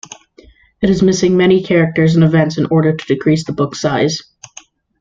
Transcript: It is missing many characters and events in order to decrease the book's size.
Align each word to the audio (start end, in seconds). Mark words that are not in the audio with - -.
It 0.81 0.89
is 0.89 1.03
missing 1.03 1.37
many 1.37 1.61
characters 1.61 2.15
and 2.15 2.23
events 2.23 2.57
in 2.57 2.65
order 2.71 2.95
to 2.97 3.05
decrease 3.05 3.45
the 3.45 3.53
book's 3.53 3.79
size. 3.79 4.19